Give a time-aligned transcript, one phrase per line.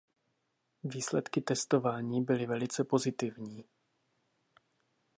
[0.83, 3.63] Výsledky testování byly velice pozitivní.